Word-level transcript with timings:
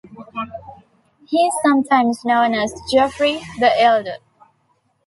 He 1.27 1.45
is 1.45 1.53
sometimes 1.61 2.25
known 2.25 2.55
as 2.55 2.73
"Geoffroy 2.91 3.39
the 3.59 3.71
Elder". 3.79 4.17